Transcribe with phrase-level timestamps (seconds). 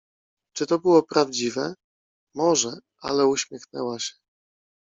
[0.55, 1.75] Czy to było prawdziwe?
[2.35, 2.69] Mo że,
[3.01, 4.13] ale uśmiechnęła się.